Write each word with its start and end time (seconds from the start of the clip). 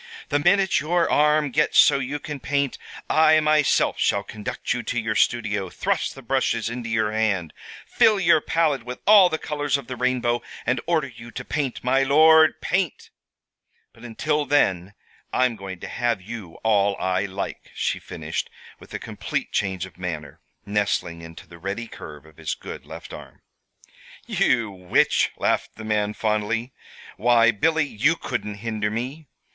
"The 0.29 0.39
minute 0.39 0.79
your 0.79 1.07
arm 1.11 1.51
gets 1.51 1.77
so 1.77 1.99
you 1.99 2.17
can 2.17 2.39
paint, 2.39 2.79
I 3.07 3.39
myself 3.39 3.99
shall 3.99 4.23
conduct 4.23 4.73
you 4.73 4.81
to 4.81 4.99
your 4.99 5.13
studio, 5.13 5.69
thrust 5.69 6.15
the 6.15 6.23
brushes 6.23 6.71
into 6.71 6.89
your 6.89 7.11
hand, 7.11 7.53
fill 7.85 8.19
your 8.19 8.41
palette 8.41 8.81
with 8.83 8.97
all 9.05 9.29
the 9.29 9.37
colors 9.37 9.77
of 9.77 9.85
the 9.85 9.95
rainbow, 9.95 10.41
and 10.65 10.81
order 10.87 11.05
you 11.07 11.29
to 11.29 11.45
paint, 11.45 11.83
my 11.83 12.01
lord, 12.01 12.59
paint! 12.61 13.11
But 13.93 14.03
until 14.03 14.47
then 14.47 14.95
I'm 15.31 15.55
going 15.55 15.79
to 15.81 15.87
have 15.87 16.19
you 16.19 16.55
all 16.63 16.95
I 16.97 17.25
like," 17.25 17.69
she 17.75 17.99
finished, 17.99 18.49
with 18.79 18.91
a 18.95 18.97
complete 18.99 19.51
change 19.51 19.85
of 19.85 19.99
manner, 19.99 20.41
nestling 20.65 21.21
into 21.21 21.45
the 21.45 21.59
ready 21.59 21.85
curve 21.85 22.25
of 22.25 22.37
his 22.37 22.55
good 22.55 22.87
left 22.87 23.13
arm. 23.13 23.43
"You 24.25 24.71
witch!" 24.71 25.29
laughed 25.37 25.75
the 25.75 25.85
man, 25.85 26.15
fondly. 26.15 26.73
"Why, 27.17 27.51
Billy, 27.51 27.85
you 27.85 28.15
couldn't 28.15 28.55
hinder 28.65 28.89
me. 28.89 29.27